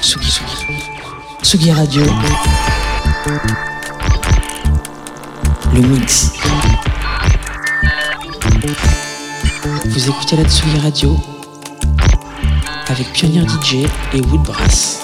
Tsugi, 0.00 0.30
Tsugi. 0.30 0.46
Tsugi 1.42 1.72
Radio. 1.72 2.02
Le 5.74 5.80
mix. 5.80 6.32
Vous 9.84 10.08
écoutez 10.08 10.36
la 10.36 10.44
Tsugi 10.44 10.78
Radio 10.80 11.16
avec 12.88 13.12
Pionnier 13.12 13.46
DJ 13.46 13.86
et 14.12 14.20
Woodbrass. 14.20 15.02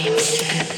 Amsterdam. 0.00 0.77